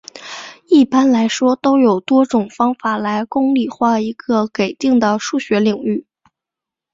[0.65, 6.07] 一般来说都有多种方法来公理化一个给定的数学领域。